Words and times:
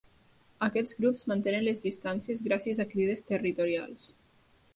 Aquests 0.67 0.95
grups 1.01 1.27
mantenen 1.31 1.63
les 1.67 1.85
distàncies 1.89 2.41
gràcies 2.49 2.81
a 2.85 2.87
crides 2.95 3.27
territorials. 3.33 4.11